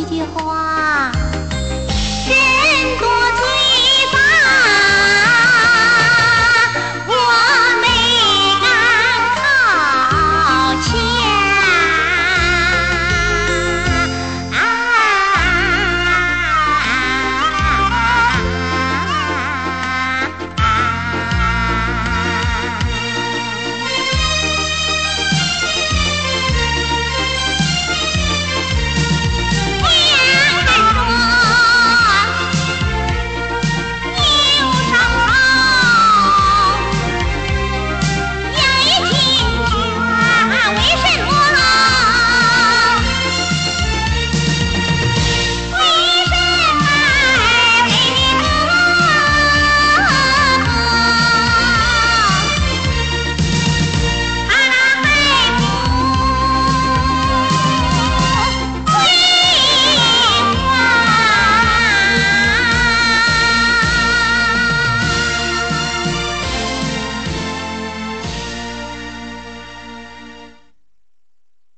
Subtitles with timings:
[0.00, 1.12] 一句话